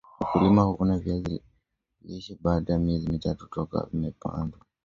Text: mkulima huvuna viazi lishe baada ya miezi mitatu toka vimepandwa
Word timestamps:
mkulima 0.21 0.61
huvuna 0.63 0.97
viazi 0.99 1.41
lishe 2.01 2.37
baada 2.41 2.73
ya 2.73 2.79
miezi 2.79 3.09
mitatu 3.09 3.47
toka 3.47 3.87
vimepandwa 3.93 4.59